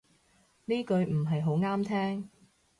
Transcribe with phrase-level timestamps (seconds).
[0.65, 2.29] 呢句唔係好啱聽